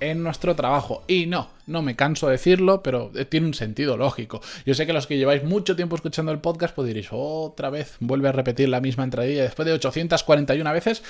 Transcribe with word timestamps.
en 0.00 0.22
nuestro 0.22 0.54
trabajo. 0.56 1.02
Y 1.06 1.26
no, 1.26 1.48
no 1.66 1.82
me 1.82 1.96
canso 1.96 2.26
de 2.26 2.32
decirlo, 2.32 2.82
pero 2.82 3.10
tiene 3.28 3.46
un 3.46 3.54
sentido 3.54 3.96
lógico. 3.96 4.40
Yo 4.64 4.74
sé 4.74 4.86
que 4.86 4.92
los 4.92 5.06
que 5.06 5.18
lleváis 5.18 5.44
mucho 5.44 5.76
tiempo 5.76 5.96
escuchando 5.96 6.32
el 6.32 6.38
podcast, 6.38 6.74
pues 6.74 6.88
diréis, 6.88 7.08
otra 7.10 7.70
vez 7.70 7.96
vuelve 8.00 8.28
a 8.28 8.32
repetir 8.32 8.68
la 8.68 8.80
misma 8.80 9.04
entradilla 9.04 9.42
después 9.42 9.66
de 9.66 9.72
841 9.72 10.72
veces. 10.72 11.02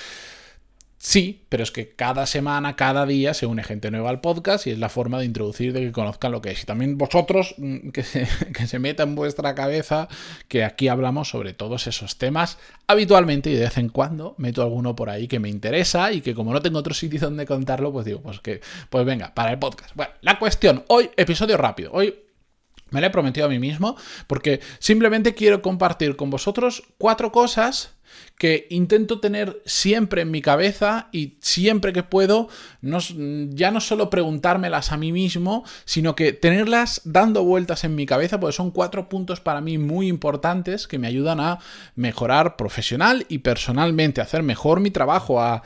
Sí, 1.07 1.45
pero 1.47 1.63
es 1.63 1.71
que 1.71 1.91
cada 1.91 2.25
semana, 2.25 2.75
cada 2.75 3.05
día 3.05 3.33
se 3.33 3.45
une 3.45 3.63
gente 3.63 3.91
nueva 3.91 4.09
al 4.09 4.19
podcast 4.19 4.67
y 4.67 4.71
es 4.71 4.77
la 4.77 4.89
forma 4.89 5.17
de 5.19 5.23
introducir, 5.23 5.71
de 5.71 5.79
que 5.79 5.93
conozcan 5.93 6.33
lo 6.33 6.41
que 6.41 6.51
es. 6.51 6.63
Y 6.63 6.65
también 6.65 6.97
vosotros, 6.97 7.55
mm, 7.57 7.91
que 7.91 8.03
se, 8.03 8.27
que 8.53 8.67
se 8.67 8.77
meta 8.77 9.03
en 9.03 9.15
vuestra 9.15 9.55
cabeza 9.55 10.09
que 10.49 10.65
aquí 10.65 10.89
hablamos 10.89 11.29
sobre 11.29 11.53
todos 11.53 11.87
esos 11.87 12.17
temas 12.17 12.57
habitualmente 12.87 13.49
y 13.49 13.53
de 13.53 13.61
vez 13.61 13.77
en 13.77 13.87
cuando 13.87 14.35
meto 14.37 14.61
alguno 14.61 14.97
por 14.97 15.09
ahí 15.09 15.29
que 15.29 15.39
me 15.39 15.47
interesa 15.47 16.11
y 16.11 16.19
que 16.19 16.35
como 16.35 16.51
no 16.51 16.61
tengo 16.61 16.79
otro 16.79 16.93
sitio 16.93 17.21
donde 17.21 17.45
contarlo, 17.45 17.93
pues 17.93 18.05
digo, 18.05 18.21
pues 18.21 18.41
que, 18.41 18.59
pues 18.89 19.05
venga, 19.05 19.33
para 19.33 19.51
el 19.51 19.59
podcast. 19.59 19.95
Bueno, 19.95 20.11
la 20.19 20.37
cuestión, 20.37 20.83
hoy 20.89 21.09
episodio 21.15 21.55
rápido, 21.55 21.91
hoy 21.93 22.15
me 22.89 22.99
lo 22.99 23.07
he 23.07 23.11
prometido 23.11 23.45
a 23.45 23.49
mí 23.49 23.59
mismo 23.59 23.95
porque 24.27 24.59
simplemente 24.79 25.35
quiero 25.35 25.61
compartir 25.61 26.17
con 26.17 26.29
vosotros 26.29 26.83
cuatro 26.97 27.31
cosas 27.31 27.93
que 28.37 28.67
intento 28.69 29.19
tener 29.19 29.61
siempre 29.65 30.21
en 30.21 30.31
mi 30.31 30.41
cabeza 30.41 31.09
y 31.11 31.37
siempre 31.41 31.91
que 31.91 32.03
puedo, 32.03 32.49
no, 32.81 32.99
ya 33.49 33.71
no 33.71 33.81
solo 33.81 34.09
preguntármelas 34.09 34.91
a 34.91 34.97
mí 34.97 35.11
mismo, 35.11 35.65
sino 35.85 36.15
que 36.15 36.33
tenerlas 36.33 37.01
dando 37.03 37.43
vueltas 37.43 37.83
en 37.83 37.95
mi 37.95 38.05
cabeza, 38.05 38.39
porque 38.39 38.55
son 38.55 38.69
cuatro 38.71 39.09
puntos 39.09 39.41
para 39.41 39.59
mí 39.59 39.77
muy 39.77 40.07
importantes 40.07 40.87
que 40.87 40.99
me 40.99 41.07
ayudan 41.07 41.39
a 41.39 41.59
mejorar 41.95 42.55
profesional 42.57 43.25
y 43.27 43.39
personalmente, 43.39 44.21
a 44.21 44.25
hacer 44.25 44.43
mejor 44.43 44.79
mi 44.79 44.91
trabajo, 44.91 45.41
a, 45.41 45.63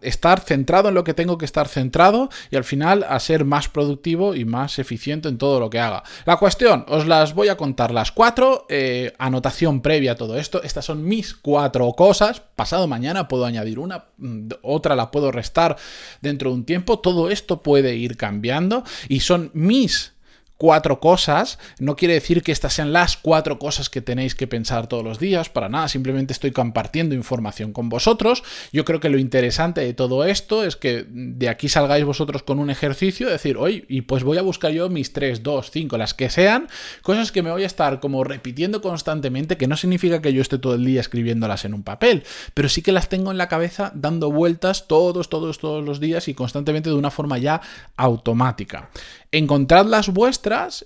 estar 0.00 0.40
centrado 0.40 0.88
en 0.88 0.94
lo 0.94 1.04
que 1.04 1.14
tengo 1.14 1.38
que 1.38 1.44
estar 1.44 1.68
centrado 1.68 2.28
y 2.50 2.56
al 2.56 2.64
final 2.64 3.04
a 3.08 3.18
ser 3.18 3.44
más 3.44 3.68
productivo 3.68 4.34
y 4.34 4.44
más 4.44 4.78
eficiente 4.78 5.28
en 5.28 5.38
todo 5.38 5.58
lo 5.58 5.70
que 5.70 5.80
haga. 5.80 6.04
La 6.24 6.36
cuestión, 6.36 6.84
os 6.88 7.06
las 7.06 7.34
voy 7.34 7.48
a 7.48 7.56
contar 7.56 7.90
las 7.90 8.12
cuatro, 8.12 8.66
eh, 8.68 9.12
anotación 9.18 9.80
previa 9.80 10.12
a 10.12 10.14
todo 10.14 10.36
esto, 10.36 10.62
estas 10.62 10.84
son 10.84 11.04
mis 11.04 11.34
cuatro 11.34 11.65
cosas. 11.96 12.42
Pasado 12.54 12.86
mañana 12.86 13.28
puedo 13.28 13.44
añadir 13.44 13.78
una, 13.78 14.06
mm, 14.18 14.48
otra 14.62 14.96
la 14.96 15.10
puedo 15.10 15.30
restar 15.30 15.76
dentro 16.20 16.50
de 16.50 16.56
un 16.56 16.64
tiempo. 16.64 16.98
Todo 16.98 17.30
esto 17.30 17.62
puede 17.62 17.96
ir 17.96 18.16
cambiando 18.16 18.84
y 19.08 19.20
son 19.20 19.50
mis 19.54 20.15
cuatro 20.56 21.00
cosas, 21.00 21.58
no 21.78 21.96
quiere 21.96 22.14
decir 22.14 22.42
que 22.42 22.52
estas 22.52 22.74
sean 22.74 22.92
las 22.92 23.16
cuatro 23.16 23.58
cosas 23.58 23.90
que 23.90 24.00
tenéis 24.00 24.34
que 24.34 24.46
pensar 24.46 24.86
todos 24.86 25.04
los 25.04 25.18
días, 25.18 25.48
para 25.48 25.68
nada, 25.68 25.88
simplemente 25.88 26.32
estoy 26.32 26.52
compartiendo 26.52 27.14
información 27.14 27.72
con 27.72 27.88
vosotros. 27.88 28.42
Yo 28.72 28.84
creo 28.84 29.00
que 29.00 29.08
lo 29.08 29.18
interesante 29.18 29.80
de 29.80 29.94
todo 29.94 30.24
esto 30.24 30.64
es 30.64 30.76
que 30.76 31.06
de 31.08 31.48
aquí 31.48 31.68
salgáis 31.68 32.04
vosotros 32.04 32.42
con 32.42 32.58
un 32.58 32.70
ejercicio, 32.70 33.28
decir, 33.28 33.56
oye, 33.56 33.84
y 33.88 34.02
pues 34.02 34.24
voy 34.24 34.38
a 34.38 34.42
buscar 34.42 34.72
yo 34.72 34.88
mis 34.88 35.12
3, 35.12 35.42
2, 35.42 35.70
5, 35.70 35.98
las 35.98 36.14
que 36.14 36.30
sean, 36.30 36.68
cosas 37.02 37.32
que 37.32 37.42
me 37.42 37.50
voy 37.50 37.62
a 37.64 37.66
estar 37.66 38.00
como 38.00 38.24
repitiendo 38.24 38.80
constantemente, 38.80 39.56
que 39.56 39.66
no 39.66 39.76
significa 39.76 40.22
que 40.22 40.32
yo 40.32 40.42
esté 40.42 40.58
todo 40.58 40.74
el 40.74 40.84
día 40.84 41.00
escribiéndolas 41.00 41.64
en 41.64 41.74
un 41.74 41.82
papel, 41.82 42.24
pero 42.54 42.68
sí 42.68 42.82
que 42.82 42.92
las 42.92 43.08
tengo 43.08 43.30
en 43.30 43.38
la 43.38 43.48
cabeza 43.48 43.92
dando 43.94 44.30
vueltas 44.30 44.88
todos, 44.88 45.28
todos, 45.28 45.58
todos 45.58 45.84
los 45.84 46.00
días 46.00 46.28
y 46.28 46.34
constantemente 46.34 46.90
de 46.90 46.96
una 46.96 47.10
forma 47.10 47.38
ya 47.38 47.60
automática. 47.96 48.90
Encontrad 49.32 49.86
las 49.86 50.08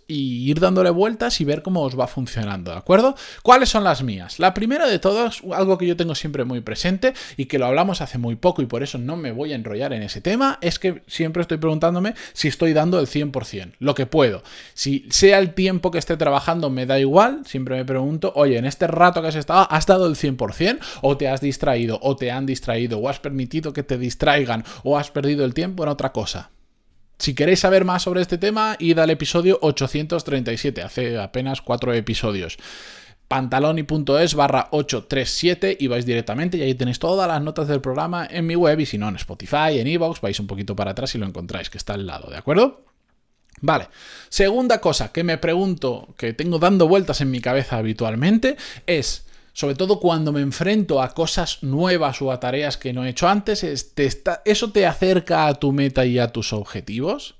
y 0.07 0.51
ir 0.51 0.59
dándole 0.59 0.89
vueltas 0.89 1.39
y 1.41 1.45
ver 1.45 1.63
cómo 1.63 1.83
os 1.83 1.99
va 1.99 2.07
funcionando, 2.07 2.71
¿de 2.71 2.79
acuerdo? 2.79 3.15
¿Cuáles 3.43 3.69
son 3.69 3.85
las 3.85 4.03
mías? 4.03 4.39
La 4.39 4.55
primera 4.55 4.87
de 4.87 4.99
todas, 4.99 5.43
algo 5.53 5.77
que 5.77 5.87
yo 5.87 5.97
tengo 5.97 6.15
siempre 6.15 6.45
muy 6.45 6.63
presente 6.63 7.13
y 7.37 7.45
que 7.45 7.59
lo 7.59 7.67
hablamos 7.67 8.01
hace 8.01 8.17
muy 8.17 8.37
poco 8.37 8.63
y 8.63 8.67
por 8.67 8.83
eso 8.83 8.97
no 8.97 9.17
me 9.17 9.33
voy 9.33 9.53
a 9.53 9.57
enrollar 9.57 9.93
en 9.93 10.03
ese 10.03 10.23
tema, 10.23 10.59
es 10.63 10.79
que 10.79 11.03
siempre 11.07 11.43
estoy 11.43 11.59
preguntándome 11.59 12.15
si 12.33 12.49
estoy 12.49 12.73
dando 12.73 12.99
el 12.99 13.07
100%, 13.07 13.75
lo 13.81 13.95
que 13.95 14.07
puedo. 14.07 14.43
Si 14.73 15.07
sea 15.11 15.39
el 15.39 15.53
tiempo 15.53 15.91
que 15.91 15.99
esté 15.99 16.17
trabajando, 16.17 16.71
me 16.71 16.87
da 16.87 16.99
igual, 16.99 17.43
siempre 17.45 17.77
me 17.77 17.85
pregunto, 17.85 18.33
oye, 18.37 18.57
en 18.57 18.65
este 18.65 18.87
rato 18.87 19.21
que 19.21 19.29
has 19.29 19.35
estado, 19.35 19.67
¿has 19.71 19.85
dado 19.85 20.07
el 20.07 20.15
100% 20.15 20.79
o 21.03 21.19
te 21.19 21.29
has 21.29 21.43
distraído 21.43 21.99
o 22.01 22.17
te 22.17 22.31
han 22.31 22.47
distraído 22.47 22.99
o 22.99 23.11
has 23.11 23.21
permitido 23.21 23.75
que 23.75 23.83
te 23.83 23.99
distraigan 23.99 24.65
o 24.85 24.97
has 24.97 25.11
perdido 25.11 25.45
el 25.45 25.53
tiempo 25.53 25.83
en 25.83 25.91
otra 25.91 26.13
cosa? 26.13 26.51
Si 27.21 27.35
queréis 27.35 27.61
saber 27.61 27.85
más 27.85 28.05
sobre 28.05 28.23
este 28.23 28.39
tema, 28.39 28.77
id 28.79 28.99
al 28.99 29.11
episodio 29.11 29.59
837, 29.61 30.81
hace 30.81 31.19
apenas 31.19 31.61
cuatro 31.61 31.93
episodios 31.93 32.57
pantaloni.es 33.29 34.35
barra 34.35 34.69
837 34.71 35.77
y 35.79 35.87
vais 35.87 36.07
directamente 36.07 36.57
y 36.57 36.63
ahí 36.63 36.75
tenéis 36.75 36.99
todas 36.99 37.29
las 37.29 37.43
notas 37.43 37.69
del 37.69 37.83
programa 37.83 38.27
en 38.29 38.47
mi 38.47 38.57
web 38.57 38.81
y 38.81 38.87
si 38.87 38.97
no 38.97 39.11
en 39.11 39.17
Spotify, 39.17 39.79
en 39.79 39.87
Evox, 39.87 40.23
vais 40.23 40.41
un 40.41 40.47
poquito 40.47 40.75
para 40.75 40.93
atrás 40.93 41.15
y 41.15 41.19
lo 41.19 41.27
encontráis, 41.27 41.69
que 41.69 41.77
está 41.77 41.93
al 41.93 42.07
lado, 42.07 42.31
¿de 42.31 42.39
acuerdo? 42.39 42.87
Vale, 43.61 43.89
segunda 44.31 44.81
cosa 44.81 45.13
que 45.13 45.23
me 45.23 45.37
pregunto, 45.37 46.15
que 46.17 46.33
tengo 46.33 46.59
dando 46.59 46.89
vueltas 46.89 47.21
en 47.21 47.31
mi 47.31 47.43
cabeza 47.43 47.77
habitualmente, 47.77 48.57
es 48.87 49.27
sobre 49.53 49.75
todo 49.75 50.01
cuando 50.01 50.33
me 50.33 50.41
enfrento 50.41 51.03
a 51.03 51.15
cosas 51.15 51.63
nuevas 51.63 52.21
o 52.23 52.33
a 52.33 52.41
tareas 52.41 52.77
que 52.77 52.93
no 52.93 53.05
he 53.05 53.11
hecho 53.11 53.29
antes, 53.29 53.65
¿eso 53.65 54.73
te 54.73 54.87
acerca 54.87 55.47
a 55.47 55.55
tu 55.55 55.73
meta 55.73 56.07
y 56.07 56.19
a 56.19 56.29
tus 56.29 56.53
objetivos? 56.53 57.37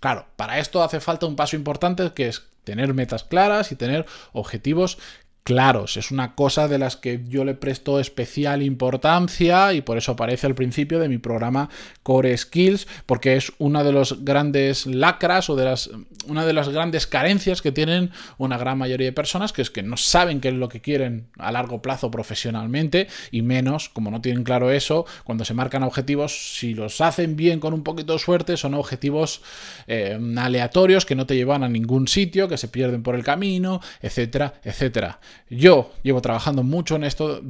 Claro, 0.00 0.26
para 0.36 0.58
esto 0.58 0.82
hace 0.82 1.00
falta 1.00 1.26
un 1.26 1.36
paso 1.36 1.56
importante 1.56 2.12
que 2.12 2.28
es 2.28 2.44
tener 2.64 2.94
metas 2.94 3.24
claras 3.24 3.72
y 3.72 3.76
tener 3.76 4.06
objetivos 4.32 4.98
claros. 5.44 5.96
Es 5.96 6.10
una 6.10 6.34
cosa 6.34 6.68
de 6.68 6.78
las 6.78 6.96
que 6.96 7.22
yo 7.26 7.44
le 7.44 7.54
presto 7.54 8.00
especial 8.00 8.62
importancia 8.62 9.72
y 9.72 9.80
por 9.80 9.98
eso 9.98 10.12
aparece 10.12 10.46
al 10.46 10.54
principio 10.54 10.98
de 10.98 11.08
mi 11.08 11.18
programa 11.18 11.68
Core 12.02 12.36
Skills, 12.36 12.86
porque 13.06 13.36
es 13.36 13.52
una 13.58 13.84
de 13.84 13.92
los 13.92 14.24
grandes 14.24 14.86
lacras 14.86 15.50
o 15.50 15.56
de 15.56 15.64
las 15.64 15.90
una 16.26 16.44
de 16.44 16.52
las 16.52 16.68
grandes 16.68 17.06
carencias 17.06 17.62
que 17.62 17.72
tienen 17.72 18.10
una 18.38 18.58
gran 18.58 18.78
mayoría 18.78 19.06
de 19.06 19.12
personas, 19.12 19.52
que 19.52 19.62
es 19.62 19.70
que 19.70 19.82
no 19.82 19.96
saben 19.96 20.40
qué 20.40 20.48
es 20.48 20.54
lo 20.54 20.68
que 20.68 20.80
quieren 20.80 21.28
a 21.38 21.50
largo 21.50 21.82
plazo 21.82 22.10
profesionalmente 22.10 23.08
y 23.30 23.42
menos, 23.42 23.88
como 23.88 24.10
no 24.10 24.20
tienen 24.20 24.44
claro 24.44 24.70
eso, 24.70 25.06
cuando 25.24 25.44
se 25.44 25.54
marcan 25.54 25.82
objetivos, 25.82 26.56
si 26.58 26.74
los 26.74 27.00
hacen 27.00 27.36
bien 27.36 27.60
con 27.60 27.74
un 27.74 27.82
poquito 27.82 28.12
de 28.12 28.18
suerte, 28.18 28.56
son 28.56 28.74
objetivos 28.74 29.42
eh, 29.86 30.18
aleatorios 30.36 31.06
que 31.06 31.14
no 31.14 31.26
te 31.26 31.36
llevan 31.36 31.62
a 31.62 31.68
ningún 31.68 32.08
sitio, 32.08 32.48
que 32.48 32.58
se 32.58 32.68
pierden 32.68 33.02
por 33.02 33.14
el 33.14 33.24
camino, 33.24 33.80
etcétera, 34.02 34.54
etcétera. 34.62 35.20
Yo 35.50 35.92
llevo 36.02 36.22
trabajando 36.22 36.62
mucho 36.62 36.94
en 36.94 37.04
esto, 37.04 37.42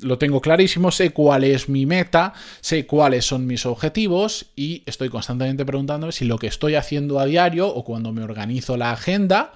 lo 0.00 0.18
tengo 0.18 0.40
clarísimo, 0.40 0.90
sé 0.90 1.10
cuál 1.10 1.44
es 1.44 1.68
mi 1.68 1.86
meta, 1.86 2.32
sé 2.60 2.84
cuáles 2.84 3.24
son 3.26 3.46
mis 3.46 3.64
objetivos 3.64 4.46
y 4.56 4.82
estoy 4.86 5.08
constantemente 5.08 5.64
preguntándome 5.64 6.12
si 6.12 6.24
lo 6.24 6.38
que 6.38 6.48
estoy 6.48 6.74
haciendo 6.74 7.20
a 7.20 7.26
diario 7.26 7.68
o 7.68 7.84
cuando 7.84 8.12
me 8.12 8.24
organizo 8.24 8.76
la 8.76 8.90
agenda, 8.90 9.52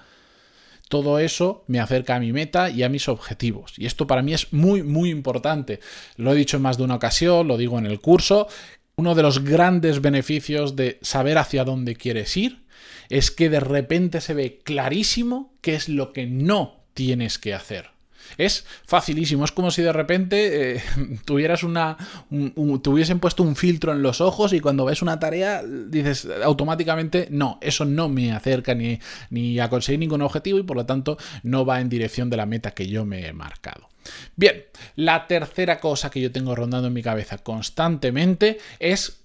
todo 0.87 1.19
eso 1.19 1.65
me 1.67 1.79
acerca 1.79 2.15
a 2.15 2.19
mi 2.19 2.33
meta 2.33 2.69
y 2.69 2.83
a 2.83 2.89
mis 2.89 3.09
objetivos. 3.09 3.73
Y 3.77 3.85
esto 3.85 4.07
para 4.07 4.21
mí 4.21 4.33
es 4.33 4.51
muy, 4.53 4.81
muy 4.81 5.09
importante. 5.09 5.81
Lo 6.15 6.31
he 6.33 6.35
dicho 6.35 6.57
en 6.57 6.63
más 6.63 6.77
de 6.77 6.83
una 6.83 6.95
ocasión, 6.95 7.47
lo 7.47 7.57
digo 7.57 7.77
en 7.77 7.85
el 7.85 7.99
curso. 7.99 8.47
Uno 8.95 9.13
de 9.13 9.21
los 9.21 9.43
grandes 9.43 10.01
beneficios 10.01 10.75
de 10.75 10.99
saber 11.01 11.37
hacia 11.37 11.63
dónde 11.63 11.95
quieres 11.95 12.35
ir 12.37 12.63
es 13.09 13.29
que 13.29 13.49
de 13.49 13.59
repente 13.59 14.19
se 14.19 14.33
ve 14.33 14.59
clarísimo 14.63 15.53
qué 15.61 15.75
es 15.75 15.89
lo 15.89 16.11
que 16.11 16.25
no 16.25 16.78
tienes 16.99 17.39
que 17.39 17.53
hacer. 17.53 17.91
Es 18.37 18.65
facilísimo, 18.85 19.45
es 19.45 19.53
como 19.53 19.71
si 19.71 19.81
de 19.81 19.93
repente 19.93 20.75
eh, 20.75 20.83
tuvieras 21.25 21.63
una. 21.63 21.95
te 22.29 22.89
hubiesen 22.89 23.21
puesto 23.21 23.41
un 23.41 23.55
filtro 23.55 23.93
en 23.93 24.01
los 24.01 24.19
ojos 24.19 24.51
y 24.51 24.59
cuando 24.59 24.83
ves 24.83 25.01
una 25.01 25.17
tarea 25.17 25.63
dices 25.63 26.27
automáticamente 26.43 27.29
no, 27.31 27.57
eso 27.61 27.85
no 27.85 28.09
me 28.09 28.33
acerca 28.33 28.75
ni, 28.75 28.99
ni 29.29 29.61
a 29.61 29.69
conseguir 29.69 30.01
ningún 30.01 30.21
objetivo 30.21 30.59
y 30.59 30.63
por 30.63 30.75
lo 30.75 30.85
tanto 30.85 31.17
no 31.43 31.65
va 31.65 31.79
en 31.79 31.87
dirección 31.87 32.29
de 32.29 32.35
la 32.35 32.45
meta 32.45 32.71
que 32.71 32.89
yo 32.89 33.05
me 33.05 33.27
he 33.27 33.31
marcado. 33.31 33.87
Bien, 34.35 34.65
la 34.97 35.25
tercera 35.25 35.79
cosa 35.79 36.11
que 36.11 36.19
yo 36.19 36.33
tengo 36.33 36.53
rondando 36.53 36.89
en 36.89 36.93
mi 36.93 37.01
cabeza 37.01 37.37
constantemente 37.37 38.57
es 38.79 39.21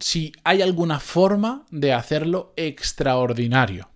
si 0.00 0.32
hay 0.42 0.60
alguna 0.60 0.98
forma 0.98 1.66
de 1.70 1.92
hacerlo 1.92 2.52
extraordinario. 2.56 3.91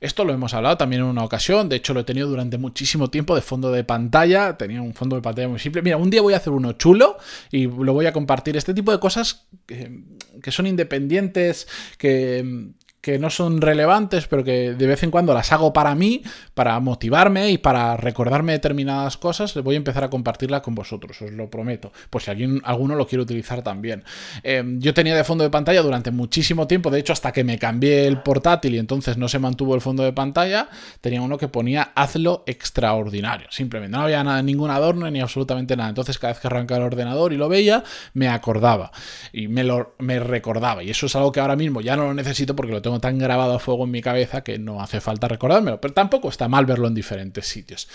Esto 0.00 0.24
lo 0.24 0.32
hemos 0.32 0.54
hablado 0.54 0.76
también 0.76 1.02
en 1.02 1.08
una 1.08 1.24
ocasión, 1.24 1.68
de 1.68 1.76
hecho 1.76 1.94
lo 1.94 2.00
he 2.00 2.04
tenido 2.04 2.28
durante 2.28 2.58
muchísimo 2.58 3.10
tiempo 3.10 3.34
de 3.34 3.42
fondo 3.42 3.70
de 3.70 3.84
pantalla, 3.84 4.56
tenía 4.56 4.82
un 4.82 4.94
fondo 4.94 5.16
de 5.16 5.22
pantalla 5.22 5.48
muy 5.48 5.58
simple. 5.58 5.82
Mira, 5.82 5.96
un 5.96 6.10
día 6.10 6.22
voy 6.22 6.34
a 6.34 6.38
hacer 6.38 6.52
uno 6.52 6.72
chulo 6.72 7.18
y 7.50 7.66
lo 7.66 7.92
voy 7.92 8.06
a 8.06 8.12
compartir. 8.12 8.56
Este 8.56 8.74
tipo 8.74 8.92
de 8.92 9.00
cosas 9.00 9.46
que, 9.66 10.02
que 10.42 10.50
son 10.50 10.66
independientes, 10.66 11.68
que, 11.98 12.72
que 13.02 13.18
no 13.18 13.30
son 13.30 13.60
relevantes, 13.60 14.28
pero 14.28 14.44
que 14.44 14.74
de 14.74 14.86
vez 14.86 15.02
en 15.02 15.10
cuando 15.10 15.34
las 15.34 15.50
hago 15.50 15.72
para 15.72 15.92
mí, 15.96 16.22
para 16.54 16.78
motivarme 16.78 17.50
y 17.50 17.58
para 17.58 17.96
recordarme 17.96 18.52
determinadas 18.52 19.16
cosas, 19.16 19.54
voy 19.54 19.74
a 19.74 19.78
empezar 19.78 20.04
a 20.04 20.08
compartirla 20.08 20.62
con 20.62 20.76
vosotros, 20.76 21.20
os 21.20 21.32
lo 21.32 21.50
prometo, 21.50 21.92
por 22.10 22.22
si 22.22 22.30
alguien, 22.30 22.60
alguno 22.64 22.94
lo 22.94 23.08
quiere 23.08 23.22
utilizar 23.22 23.60
también. 23.62 24.04
Em, 24.44 24.80
yo 24.80 24.94
tenía 24.94 25.16
de 25.16 25.24
fondo 25.24 25.42
de 25.42 25.50
pantalla 25.50 25.82
durante 25.82 26.12
muchísimo 26.12 26.68
tiempo, 26.68 26.90
de 26.90 27.00
hecho 27.00 27.12
hasta 27.12 27.32
que 27.32 27.42
me 27.42 27.58
cambié 27.58 28.06
el 28.06 28.22
portátil 28.22 28.76
y 28.76 28.78
entonces 28.78 29.18
no 29.18 29.28
se 29.28 29.40
mantuvo 29.40 29.74
el 29.74 29.80
fondo 29.80 30.04
de 30.04 30.12
pantalla, 30.12 30.68
tenía 31.00 31.22
uno 31.22 31.38
que 31.38 31.48
ponía 31.48 31.90
hazlo 31.96 32.44
extraordinario, 32.46 33.48
simplemente, 33.50 33.96
no 33.96 34.04
había 34.04 34.22
nada, 34.22 34.40
ningún 34.44 34.70
adorno 34.70 35.10
ni 35.10 35.20
absolutamente 35.20 35.76
nada, 35.76 35.88
entonces 35.88 36.20
cada 36.20 36.34
vez 36.34 36.40
que 36.40 36.46
arrancaba 36.46 36.78
el 36.78 36.86
ordenador 36.86 37.32
y 37.32 37.36
lo 37.36 37.48
veía, 37.48 37.82
me 38.14 38.28
acordaba 38.28 38.92
y 39.32 39.48
me, 39.48 39.64
lo, 39.64 39.96
me 39.98 40.20
recordaba, 40.20 40.84
y 40.84 40.90
eso 40.90 41.06
es 41.06 41.16
algo 41.16 41.32
que 41.32 41.40
ahora 41.40 41.56
mismo 41.56 41.80
ya 41.80 41.96
no 41.96 42.04
lo 42.04 42.14
necesito 42.14 42.54
porque 42.54 42.70
lo 42.70 42.80
tengo 42.80 42.91
tan 43.00 43.18
grabado 43.18 43.54
a 43.54 43.58
fuego 43.58 43.84
en 43.84 43.90
mi 43.90 44.02
cabeza 44.02 44.42
que 44.42 44.58
no 44.58 44.80
hace 44.80 45.00
falta 45.00 45.28
recordármelo, 45.28 45.80
pero 45.80 45.94
tampoco 45.94 46.28
está 46.28 46.48
mal 46.48 46.66
verlo 46.66 46.88
en 46.88 46.94
diferentes 46.94 47.46
sitios. 47.46 47.88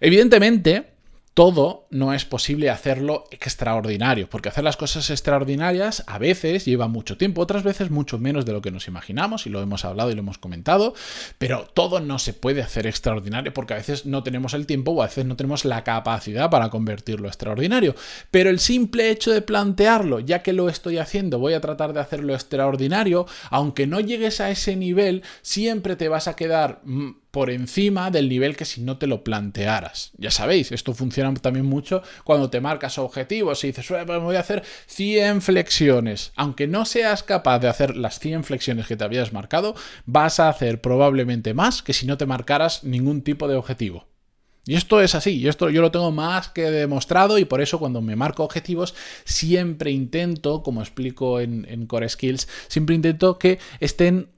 Evidentemente, 0.00 0.99
todo 1.34 1.86
no 1.90 2.12
es 2.12 2.24
posible 2.24 2.70
hacerlo 2.70 3.24
extraordinario, 3.30 4.28
porque 4.28 4.48
hacer 4.48 4.64
las 4.64 4.76
cosas 4.76 5.10
extraordinarias 5.10 6.02
a 6.06 6.18
veces 6.18 6.64
lleva 6.64 6.88
mucho 6.88 7.16
tiempo, 7.16 7.40
otras 7.40 7.62
veces 7.62 7.90
mucho 7.90 8.18
menos 8.18 8.44
de 8.44 8.52
lo 8.52 8.60
que 8.60 8.70
nos 8.70 8.88
imaginamos, 8.88 9.46
y 9.46 9.50
lo 9.50 9.62
hemos 9.62 9.84
hablado 9.84 10.10
y 10.10 10.14
lo 10.14 10.20
hemos 10.20 10.38
comentado, 10.38 10.94
pero 11.38 11.68
todo 11.72 12.00
no 12.00 12.18
se 12.18 12.32
puede 12.32 12.62
hacer 12.62 12.86
extraordinario 12.86 13.54
porque 13.54 13.74
a 13.74 13.78
veces 13.78 14.06
no 14.06 14.22
tenemos 14.22 14.54
el 14.54 14.66
tiempo 14.66 14.90
o 14.92 15.02
a 15.02 15.06
veces 15.06 15.24
no 15.24 15.36
tenemos 15.36 15.64
la 15.64 15.84
capacidad 15.84 16.50
para 16.50 16.68
convertirlo 16.68 17.28
extraordinario. 17.28 17.94
Pero 18.30 18.50
el 18.50 18.58
simple 18.58 19.10
hecho 19.10 19.30
de 19.30 19.42
plantearlo, 19.42 20.20
ya 20.20 20.42
que 20.42 20.52
lo 20.52 20.68
estoy 20.68 20.98
haciendo, 20.98 21.38
voy 21.38 21.54
a 21.54 21.60
tratar 21.60 21.92
de 21.92 22.00
hacerlo 22.00 22.34
extraordinario, 22.34 23.26
aunque 23.50 23.86
no 23.86 24.00
llegues 24.00 24.40
a 24.40 24.50
ese 24.50 24.76
nivel, 24.76 25.22
siempre 25.42 25.96
te 25.96 26.08
vas 26.08 26.28
a 26.28 26.36
quedar 26.36 26.80
mm, 26.84 27.10
por 27.30 27.50
encima 27.50 28.10
del 28.10 28.28
nivel 28.28 28.56
que 28.56 28.64
si 28.64 28.80
no 28.80 28.98
te 28.98 29.06
lo 29.06 29.22
plantearas. 29.22 30.10
Ya 30.16 30.30
sabéis, 30.30 30.72
esto 30.72 30.94
funciona 30.94 31.32
también 31.34 31.66
mucho 31.66 32.02
cuando 32.24 32.50
te 32.50 32.60
marcas 32.60 32.98
objetivos 32.98 33.62
y 33.64 33.68
dices, 33.68 33.86
pues 33.86 34.20
voy 34.20 34.36
a 34.36 34.40
hacer 34.40 34.62
100 34.86 35.42
flexiones. 35.42 36.32
Aunque 36.36 36.66
no 36.66 36.84
seas 36.84 37.22
capaz 37.22 37.60
de 37.60 37.68
hacer 37.68 37.96
las 37.96 38.18
100 38.18 38.44
flexiones 38.44 38.86
que 38.86 38.96
te 38.96 39.04
habías 39.04 39.32
marcado, 39.32 39.74
vas 40.06 40.40
a 40.40 40.48
hacer 40.48 40.80
probablemente 40.80 41.54
más 41.54 41.82
que 41.82 41.92
si 41.92 42.06
no 42.06 42.18
te 42.18 42.26
marcaras 42.26 42.84
ningún 42.84 43.22
tipo 43.22 43.48
de 43.48 43.56
objetivo. 43.56 44.06
Y 44.66 44.74
esto 44.74 45.00
es 45.00 45.14
así, 45.14 45.38
y 45.38 45.48
esto 45.48 45.70
yo 45.70 45.80
lo 45.80 45.90
tengo 45.90 46.12
más 46.12 46.50
que 46.50 46.70
demostrado 46.70 47.38
y 47.38 47.46
por 47.46 47.62
eso 47.62 47.78
cuando 47.78 48.02
me 48.02 48.14
marco 48.14 48.44
objetivos 48.44 48.94
siempre 49.24 49.90
intento, 49.90 50.62
como 50.62 50.82
explico 50.82 51.40
en, 51.40 51.66
en 51.68 51.86
Core 51.86 52.08
Skills, 52.08 52.46
siempre 52.68 52.94
intento 52.94 53.38
que 53.38 53.58
estén 53.80 54.28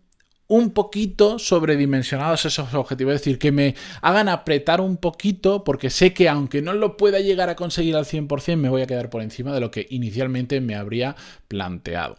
un 0.52 0.72
poquito 0.72 1.38
sobredimensionados 1.38 2.44
esos 2.44 2.74
objetivos, 2.74 3.14
es 3.14 3.20
decir, 3.22 3.38
que 3.38 3.50
me 3.50 3.74
hagan 4.02 4.28
apretar 4.28 4.82
un 4.82 4.98
poquito 4.98 5.64
porque 5.64 5.88
sé 5.88 6.12
que 6.12 6.28
aunque 6.28 6.60
no 6.60 6.74
lo 6.74 6.98
pueda 6.98 7.20
llegar 7.20 7.48
a 7.48 7.56
conseguir 7.56 7.96
al 7.96 8.04
100%, 8.04 8.56
me 8.56 8.68
voy 8.68 8.82
a 8.82 8.86
quedar 8.86 9.08
por 9.08 9.22
encima 9.22 9.54
de 9.54 9.60
lo 9.60 9.70
que 9.70 9.86
inicialmente 9.88 10.60
me 10.60 10.74
habría 10.74 11.16
planteado. 11.48 12.18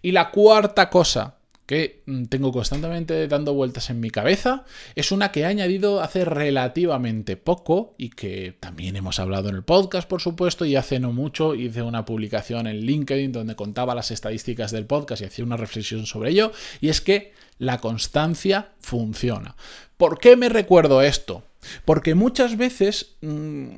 Y 0.00 0.12
la 0.12 0.30
cuarta 0.30 0.88
cosa 0.88 1.35
que 1.66 2.02
mm, 2.06 2.24
tengo 2.26 2.52
constantemente 2.52 3.28
dando 3.28 3.52
vueltas 3.52 3.90
en 3.90 4.00
mi 4.00 4.10
cabeza, 4.10 4.64
es 4.94 5.12
una 5.12 5.32
que 5.32 5.40
he 5.40 5.44
añadido 5.44 6.00
hace 6.00 6.24
relativamente 6.24 7.36
poco 7.36 7.94
y 7.98 8.10
que 8.10 8.56
también 8.58 8.96
hemos 8.96 9.18
hablado 9.18 9.48
en 9.48 9.56
el 9.56 9.64
podcast, 9.64 10.08
por 10.08 10.20
supuesto, 10.20 10.64
y 10.64 10.76
hace 10.76 11.00
no 11.00 11.12
mucho 11.12 11.54
hice 11.54 11.82
una 11.82 12.04
publicación 12.04 12.66
en 12.66 12.80
LinkedIn 12.80 13.32
donde 13.32 13.56
contaba 13.56 13.94
las 13.94 14.10
estadísticas 14.10 14.70
del 14.70 14.86
podcast 14.86 15.22
y 15.22 15.26
hacía 15.26 15.44
una 15.44 15.56
reflexión 15.56 16.06
sobre 16.06 16.30
ello, 16.30 16.52
y 16.80 16.88
es 16.88 17.00
que 17.00 17.32
la 17.58 17.78
constancia 17.78 18.72
funciona. 18.80 19.56
¿Por 19.96 20.18
qué 20.18 20.36
me 20.36 20.48
recuerdo 20.48 21.02
esto? 21.02 21.42
Porque 21.84 22.14
muchas 22.14 22.56
veces 22.56 23.16
mm, 23.20 23.68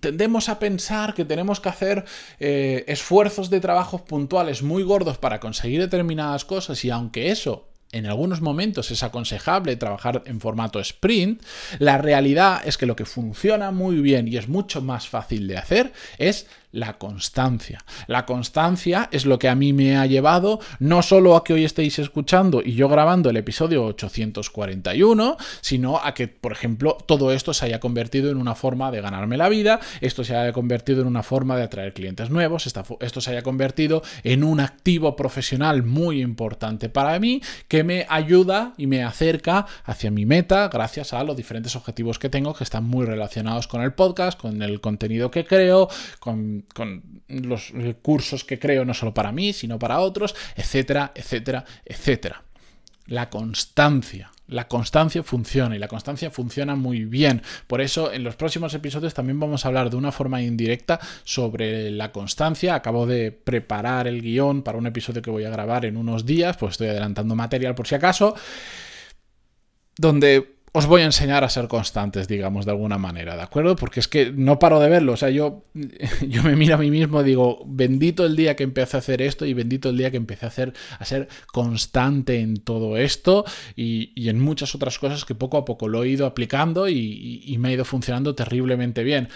tendemos 0.00 0.48
a 0.48 0.58
pensar 0.58 1.14
que 1.14 1.24
tenemos 1.24 1.60
que 1.60 1.68
hacer 1.68 2.04
eh, 2.40 2.84
esfuerzos 2.88 3.50
de 3.50 3.60
trabajos 3.60 4.02
puntuales 4.02 4.62
muy 4.62 4.82
gordos 4.82 5.18
para 5.18 5.40
conseguir 5.40 5.80
determinadas 5.80 6.44
cosas 6.44 6.84
y 6.84 6.90
aunque 6.90 7.30
eso 7.30 7.68
en 7.92 8.06
algunos 8.06 8.40
momentos 8.40 8.90
es 8.90 9.04
aconsejable 9.04 9.76
trabajar 9.76 10.22
en 10.26 10.40
formato 10.40 10.80
sprint, 10.80 11.40
la 11.78 11.96
realidad 11.96 12.60
es 12.64 12.76
que 12.76 12.86
lo 12.86 12.96
que 12.96 13.04
funciona 13.04 13.70
muy 13.70 14.00
bien 14.00 14.26
y 14.26 14.36
es 14.36 14.48
mucho 14.48 14.82
más 14.82 15.08
fácil 15.08 15.46
de 15.46 15.58
hacer 15.58 15.92
es 16.18 16.46
la 16.74 16.98
constancia. 16.98 17.84
La 18.06 18.26
constancia 18.26 19.08
es 19.12 19.26
lo 19.26 19.38
que 19.38 19.48
a 19.48 19.54
mí 19.54 19.72
me 19.72 19.96
ha 19.96 20.06
llevado 20.06 20.60
no 20.80 21.02
solo 21.02 21.36
a 21.36 21.44
que 21.44 21.54
hoy 21.54 21.64
estéis 21.64 21.98
escuchando 21.98 22.60
y 22.64 22.74
yo 22.74 22.88
grabando 22.88 23.30
el 23.30 23.36
episodio 23.36 23.84
841, 23.86 25.36
sino 25.60 25.98
a 25.98 26.14
que, 26.14 26.28
por 26.28 26.52
ejemplo, 26.52 26.98
todo 27.06 27.32
esto 27.32 27.54
se 27.54 27.66
haya 27.66 27.80
convertido 27.80 28.30
en 28.30 28.36
una 28.36 28.54
forma 28.54 28.90
de 28.90 29.00
ganarme 29.00 29.36
la 29.36 29.48
vida, 29.48 29.80
esto 30.00 30.24
se 30.24 30.36
haya 30.36 30.52
convertido 30.52 31.02
en 31.02 31.06
una 31.06 31.22
forma 31.22 31.56
de 31.56 31.62
atraer 31.62 31.94
clientes 31.94 32.30
nuevos, 32.30 32.66
esto 32.66 33.20
se 33.20 33.30
haya 33.30 33.42
convertido 33.42 34.02
en 34.24 34.42
un 34.42 34.60
activo 34.60 35.16
profesional 35.16 35.84
muy 35.84 36.20
importante 36.20 36.88
para 36.88 37.18
mí 37.18 37.40
que 37.68 37.84
me 37.84 38.06
ayuda 38.08 38.74
y 38.76 38.86
me 38.86 39.04
acerca 39.04 39.66
hacia 39.84 40.10
mi 40.10 40.26
meta 40.26 40.68
gracias 40.68 41.12
a 41.12 41.22
los 41.22 41.36
diferentes 41.36 41.76
objetivos 41.76 42.18
que 42.18 42.28
tengo 42.28 42.54
que 42.54 42.64
están 42.64 42.84
muy 42.84 43.06
relacionados 43.06 43.68
con 43.68 43.82
el 43.82 43.92
podcast, 43.92 44.40
con 44.40 44.62
el 44.62 44.80
contenido 44.80 45.30
que 45.30 45.44
creo, 45.44 45.88
con 46.18 46.63
con 46.72 47.22
los 47.28 47.72
cursos 48.02 48.44
que 48.44 48.58
creo 48.58 48.84
no 48.84 48.94
solo 48.94 49.12
para 49.12 49.32
mí, 49.32 49.52
sino 49.52 49.78
para 49.78 50.00
otros, 50.00 50.34
etcétera, 50.56 51.12
etcétera, 51.14 51.64
etcétera. 51.84 52.42
La 53.06 53.28
constancia. 53.28 54.30
La 54.46 54.68
constancia 54.68 55.22
funciona 55.22 55.74
y 55.74 55.78
la 55.78 55.88
constancia 55.88 56.30
funciona 56.30 56.74
muy 56.74 57.06
bien. 57.06 57.42
Por 57.66 57.80
eso 57.80 58.12
en 58.12 58.24
los 58.24 58.36
próximos 58.36 58.74
episodios 58.74 59.14
también 59.14 59.40
vamos 59.40 59.64
a 59.64 59.68
hablar 59.68 59.88
de 59.88 59.96
una 59.96 60.12
forma 60.12 60.42
indirecta 60.42 61.00
sobre 61.24 61.90
la 61.90 62.12
constancia. 62.12 62.74
Acabo 62.74 63.06
de 63.06 63.32
preparar 63.32 64.06
el 64.06 64.20
guion 64.20 64.62
para 64.62 64.76
un 64.76 64.86
episodio 64.86 65.22
que 65.22 65.30
voy 65.30 65.44
a 65.44 65.50
grabar 65.50 65.86
en 65.86 65.96
unos 65.96 66.26
días, 66.26 66.58
pues 66.58 66.72
estoy 66.72 66.88
adelantando 66.88 67.34
material 67.34 67.74
por 67.74 67.86
si 67.86 67.94
acaso, 67.94 68.34
donde 69.96 70.53
os 70.76 70.86
voy 70.86 71.02
a 71.02 71.04
enseñar 71.04 71.44
a 71.44 71.48
ser 71.48 71.68
constantes, 71.68 72.26
digamos, 72.26 72.64
de 72.64 72.72
alguna 72.72 72.98
manera, 72.98 73.36
¿de 73.36 73.42
acuerdo? 73.42 73.76
Porque 73.76 74.00
es 74.00 74.08
que 74.08 74.32
no 74.32 74.58
paro 74.58 74.80
de 74.80 74.88
verlo, 74.88 75.12
o 75.12 75.16
sea, 75.16 75.30
yo, 75.30 75.62
yo 76.28 76.42
me 76.42 76.56
miro 76.56 76.74
a 76.74 76.78
mí 76.78 76.90
mismo 76.90 77.20
y 77.20 77.24
digo, 77.24 77.62
bendito 77.64 78.26
el 78.26 78.34
día 78.34 78.56
que 78.56 78.64
empecé 78.64 78.96
a 78.96 78.98
hacer 78.98 79.22
esto 79.22 79.46
y 79.46 79.54
bendito 79.54 79.90
el 79.90 79.96
día 79.96 80.10
que 80.10 80.16
empecé 80.16 80.46
a, 80.46 80.48
hacer, 80.48 80.72
a 80.98 81.04
ser 81.04 81.28
constante 81.52 82.40
en 82.40 82.56
todo 82.56 82.96
esto 82.96 83.44
y, 83.76 84.28
en 84.28 84.40
muchas 84.40 84.74
otras 84.74 84.98
cosas 84.98 85.24
que 85.24 85.36
poco 85.36 85.58
a 85.58 85.64
poco 85.64 85.86
lo 85.86 86.02
he 86.02 86.08
ido 86.08 86.26
aplicando 86.26 86.88
y, 86.88 87.54
me 87.60 87.68
ha 87.68 87.72
ido 87.72 87.84
funcionando 87.84 88.34
terriblemente 88.34 89.04
bien. 89.04 89.28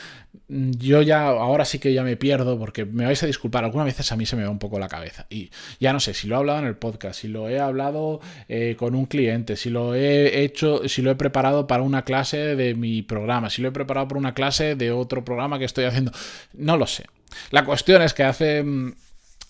Yo 0.49 1.03
ya, 1.03 1.29
ahora 1.29 1.65
sí 1.65 1.79
que 1.79 1.93
ya 1.93 2.03
me 2.03 2.17
pierdo 2.17 2.59
porque 2.59 2.85
me 2.85 3.05
vais 3.05 3.23
a 3.23 3.27
disculpar, 3.27 3.65
algunas 3.65 3.87
veces 3.87 4.11
a 4.11 4.17
mí 4.17 4.27
se 4.27 4.35
me 4.35 4.43
va 4.43 4.51
un 4.51 4.59
poco 4.59 4.79
la 4.81 4.89
cabeza 4.89 5.27
y 5.31 5.51
ya 5.79 5.93
no 5.93 6.01
sé 6.01 6.15
si 6.15 6.27
lo 6.27 6.35
he 6.35 6.39
hablado 6.39 6.59
en 6.59 6.67
el 6.67 6.77
podcast, 6.77 7.21
si 7.21 7.29
lo 7.29 7.49
he 7.49 7.61
hablado 7.61 8.21
eh, 8.49 8.75
con 8.77 8.97
un 8.97 9.07
cliente, 9.07 9.57
si 9.57 9.71
lo 9.71 9.95
he 9.95 10.43
hecho, 10.43 10.89
si 10.89 11.01
lo 11.01 11.13
he 11.13 11.15
preparado 11.29 11.67
para 11.67 11.83
una 11.83 12.05
clase 12.05 12.57
de 12.57 12.75
mi 12.75 13.03
programa, 13.03 13.51
si 13.51 13.61
lo 13.61 13.69
he 13.69 13.73
preparado 13.73 14.09
para 14.09 14.19
una 14.19 14.35
clase 14.35 14.77
de 14.77 14.91
otro 14.93 15.25
programa 15.25 15.59
que 15.59 15.67
estoy 15.67 15.85
haciendo, 15.85 16.11
no 16.55 16.77
lo 16.77 16.87
sé. 16.87 17.05
La 17.51 17.65
cuestión 17.65 18.01
es 18.01 18.15
que 18.15 18.25
hace 18.25 18.63
mm, 18.63 18.95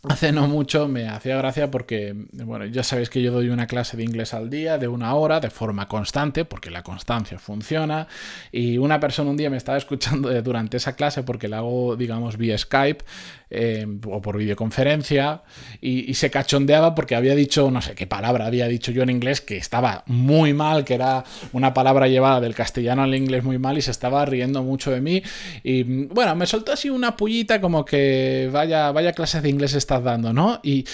Hace 0.04 0.30
no 0.30 0.46
mucho 0.46 0.86
me 0.86 1.08
hacía 1.08 1.36
gracia 1.38 1.72
porque, 1.72 2.14
bueno, 2.32 2.64
ya 2.66 2.84
sabéis 2.84 3.10
que 3.10 3.20
yo 3.20 3.32
doy 3.32 3.48
una 3.48 3.66
clase 3.66 3.96
de 3.96 4.04
inglés 4.04 4.32
al 4.32 4.48
día 4.48 4.78
de 4.78 4.86
una 4.86 5.12
hora 5.14 5.40
de 5.40 5.50
forma 5.50 5.88
constante, 5.88 6.44
porque 6.44 6.70
la 6.70 6.84
constancia 6.84 7.40
funciona, 7.40 8.06
y 8.52 8.78
una 8.78 9.00
persona 9.00 9.30
un 9.30 9.36
día 9.36 9.50
me 9.50 9.56
estaba 9.56 9.76
escuchando 9.76 10.30
durante 10.40 10.76
esa 10.76 10.94
clase 10.94 11.24
porque 11.24 11.48
la 11.48 11.58
hago, 11.58 11.96
digamos, 11.96 12.36
vía 12.36 12.56
Skype 12.56 13.04
eh, 13.50 13.86
o 14.06 14.22
por 14.22 14.36
videoconferencia, 14.36 15.42
y, 15.80 16.14
se 16.14 16.30
cachondeaba 16.30 16.94
porque 16.94 17.16
había 17.16 17.34
dicho, 17.34 17.68
no 17.70 17.82
sé 17.82 17.96
qué 17.96 18.06
palabra 18.06 18.46
había 18.46 18.68
dicho 18.68 18.92
yo 18.92 19.02
en 19.02 19.10
inglés 19.10 19.40
que 19.40 19.56
estaba 19.56 20.04
muy 20.06 20.52
mal, 20.52 20.84
que 20.84 20.94
era 20.94 21.24
una 21.52 21.74
palabra 21.74 22.06
llevada 22.06 22.40
del 22.40 22.54
castellano 22.54 23.02
al 23.02 23.14
inglés 23.16 23.42
muy 23.42 23.58
mal, 23.58 23.76
y 23.78 23.82
se 23.82 23.90
estaba 23.90 24.24
riendo 24.26 24.62
mucho 24.62 24.92
de 24.92 25.00
mí, 25.00 25.24
y 25.64 25.82
bueno, 25.82 26.36
me 26.36 26.46
soltó 26.46 26.72
así 26.72 26.88
una 26.88 27.16
pullita 27.16 27.60
como 27.60 27.84
que 27.84 28.48
vaya, 28.52 28.92
vaya 28.92 29.12
clases 29.12 29.42
de 29.42 29.48
inglés 29.48 29.74
estás 29.88 30.04
dando, 30.04 30.34
¿no? 30.34 30.60
Y 30.62 30.84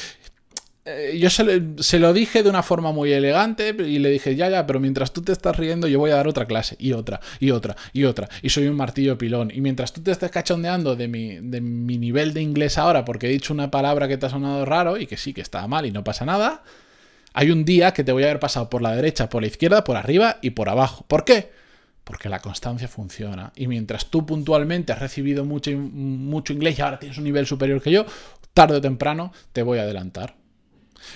eh, 0.85 1.19
yo 1.19 1.31
se, 1.31 1.99
lo 1.99 2.13
dije 2.13 2.43
de 2.43 2.51
una 2.51 2.63
forma 2.63 2.93
muy 2.93 3.11
elegante 3.11 3.71
y 3.71 3.99
le 3.99 4.11
dije, 4.11 4.37
ya, 4.37 4.49
ya, 4.49 4.67
pero 4.67 4.79
mientras 4.79 5.13
tú 5.13 5.23
te 5.23 5.33
estás 5.33 5.57
riendo, 5.57 5.89
yo 5.89 5.99
voy 5.99 6.13
a 6.13 6.17
dar 6.17 6.29
otra 6.29 6.47
clase, 6.47 6.77
y 6.79 6.93
otra, 6.93 7.21
y 7.41 7.51
otra, 7.51 7.75
y 7.93 8.05
otra, 8.05 8.29
y 8.43 8.51
soy 8.51 8.69
un 8.69 8.77
martillo 8.77 9.19
pilón. 9.19 9.51
Y 9.53 9.61
mientras 9.61 9.93
tú 9.93 10.01
te 10.03 10.13
estés 10.13 10.31
cachondeando 10.31 10.95
de 10.95 11.09
mi, 11.09 11.39
de 11.41 11.61
mi 11.61 11.99
nivel 11.99 12.35
de 12.35 12.43
inglés 12.43 12.79
ahora, 12.79 13.05
porque 13.05 13.27
he 13.27 13.31
dicho 13.31 13.53
una 13.53 13.71
palabra 13.71 14.07
que 14.07 14.17
te 14.17 14.27
ha 14.27 14.31
sonado 14.31 14.65
raro 14.65 14.97
y 14.97 15.07
que 15.07 15.17
sí, 15.17 15.33
que 15.33 15.41
estaba 15.41 15.67
mal 15.67 15.87
y 15.87 15.91
no 15.91 16.05
pasa 16.05 16.25
nada, 16.25 16.63
Hay 17.33 17.51
un 17.51 17.65
día 17.65 17.93
que 17.93 18.05
te 18.05 18.13
voy 18.13 18.23
a 18.23 18.27
haber 18.27 18.41
pasado 18.41 18.71
por 18.71 18.81
la 18.81 18.95
derecha, 18.95 19.29
por 19.29 19.43
la 19.43 19.49
izquierda, 19.49 19.83
por 19.85 19.97
arriba 19.97 20.39
y 20.41 20.51
por 20.51 20.69
abajo. 20.69 21.05
¿Por 21.09 21.25
qué? 21.25 21.51
Porque 22.05 22.29
la 22.29 22.41
constancia 22.41 22.87
funciona. 22.87 23.53
Y 23.57 23.67
mientras 23.67 24.07
tú 24.07 24.25
puntualmente 24.27 24.93
has 24.93 25.01
recibido 25.01 25.45
mucho, 25.45 25.71
mucho 25.73 26.53
inglés 26.53 26.79
y 26.79 26.83
ahora 26.83 26.99
tienes 26.99 27.19
un 27.19 27.25
nivel 27.25 27.47
superior 27.47 27.83
que 27.83 27.91
yo, 27.91 28.07
tarde 28.55 28.77
o 28.77 28.81
temprano 28.81 29.33
te 29.53 29.63
voy 29.63 29.79
a 29.79 29.83
adelantar. 29.83 30.37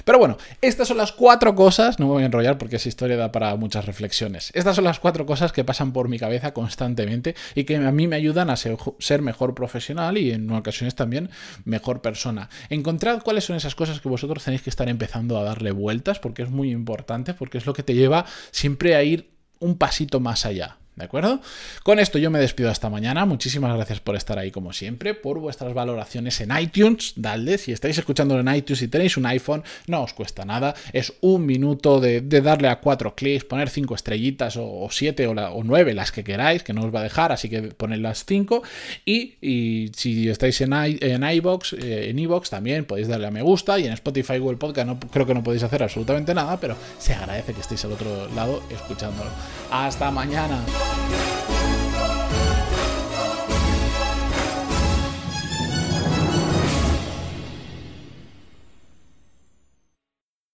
Pero 0.04 0.18
bueno, 0.18 0.36
estas 0.60 0.88
son 0.88 0.96
las 0.96 1.12
cuatro 1.12 1.54
cosas, 1.54 1.98
no 1.98 2.06
me 2.06 2.12
voy 2.12 2.22
a 2.22 2.26
enrollar 2.26 2.58
porque 2.58 2.76
esa 2.76 2.88
historia 2.88 3.16
da 3.16 3.32
para 3.32 3.54
muchas 3.56 3.86
reflexiones. 3.86 4.50
Estas 4.54 4.76
son 4.76 4.84
las 4.84 4.98
cuatro 4.98 5.26
cosas 5.26 5.52
que 5.52 5.64
pasan 5.64 5.92
por 5.92 6.08
mi 6.08 6.18
cabeza 6.18 6.52
constantemente 6.52 7.34
y 7.54 7.64
que 7.64 7.76
a 7.76 7.92
mí 7.92 8.06
me 8.06 8.16
ayudan 8.16 8.50
a 8.50 8.56
ser, 8.56 9.22
mejor 9.22 9.54
profesional 9.54 10.18
y 10.18 10.32
en 10.32 10.50
ocasiones 10.50 10.94
también 10.94 11.30
mejor 11.64 12.00
persona. 12.00 12.48
Encontrad 12.68 13.22
cuáles 13.22 13.44
son 13.44 13.56
esas 13.56 13.74
cosas 13.74 14.00
que 14.00 14.08
vosotros 14.08 14.44
tenéis 14.44 14.62
que 14.62 14.70
estar 14.70 14.88
empezando 14.88 15.38
a 15.38 15.44
darle 15.44 15.72
vueltas 15.72 16.18
porque 16.18 16.42
es 16.42 16.50
muy 16.50 16.70
importante, 16.70 17.34
porque 17.34 17.58
es 17.58 17.66
lo 17.66 17.72
que 17.72 17.82
te 17.82 17.94
lleva 17.94 18.26
siempre 18.50 18.94
a 18.94 19.02
ir 19.02 19.30
un 19.60 19.76
pasito 19.76 20.20
más 20.20 20.46
allá. 20.46 20.77
¿De 20.98 21.04
acuerdo? 21.04 21.40
Con 21.84 22.00
esto 22.00 22.18
yo 22.18 22.30
me 22.30 22.40
despido 22.40 22.70
hasta 22.70 22.90
mañana. 22.90 23.24
Muchísimas 23.24 23.74
gracias 23.74 24.00
por 24.00 24.16
estar 24.16 24.38
ahí 24.38 24.50
como 24.50 24.72
siempre, 24.72 25.14
por 25.14 25.38
vuestras 25.38 25.72
valoraciones 25.72 26.40
en 26.40 26.50
iTunes. 26.58 27.12
Dale, 27.14 27.56
si 27.58 27.70
estáis 27.70 27.98
escuchando 27.98 28.38
en 28.38 28.52
iTunes 28.52 28.82
y 28.82 28.88
tenéis 28.88 29.16
un 29.16 29.26
iPhone, 29.26 29.62
no 29.86 30.02
os 30.02 30.12
cuesta 30.12 30.44
nada. 30.44 30.74
Es 30.92 31.12
un 31.20 31.46
minuto 31.46 32.00
de, 32.00 32.20
darle 32.20 32.68
a 32.68 32.80
cuatro 32.80 33.14
clics, 33.14 33.44
poner 33.44 33.70
cinco 33.70 33.94
estrellitas 33.94 34.56
o, 34.58 34.88
siete 34.90 35.28
o, 35.28 35.62
nueve, 35.62 35.94
las 35.94 36.10
que 36.10 36.24
queráis, 36.24 36.64
que 36.64 36.72
no 36.72 36.84
os 36.84 36.94
va 36.94 37.00
a 37.00 37.04
dejar, 37.04 37.30
así 37.30 37.48
que 37.48 37.62
poned 37.62 38.00
las 38.00 38.24
cinco. 38.24 38.62
Y, 39.04 39.90
si 39.94 40.28
estáis 40.28 40.60
en, 40.60 40.72
en 40.72 41.22
iBox, 41.22 41.74
eh, 41.74 42.10
en 42.10 42.18
iBox 42.18 42.50
también 42.50 42.84
podéis 42.84 43.06
darle 43.06 43.28
a 43.28 43.30
me 43.30 43.42
gusta 43.42 43.78
y 43.78 43.86
en 43.86 43.92
Spotify 43.92 44.38
o 44.38 44.50
el 44.50 44.58
podcast 44.58 44.88
no, 44.88 44.98
creo 44.98 45.26
que 45.26 45.34
no 45.34 45.44
podéis 45.44 45.62
hacer 45.62 45.82
absolutamente 45.82 46.34
nada, 46.34 46.58
pero 46.58 46.76
se 46.98 47.14
agradece 47.14 47.54
que 47.54 47.60
estéis 47.60 47.84
al 47.84 47.92
otro 47.92 48.28
lado 48.34 48.62
escuchándolo. 48.70 49.30
Hasta 49.70 50.10
mañana. 50.10 50.58
Thank 50.88 51.32
you. 51.32 51.37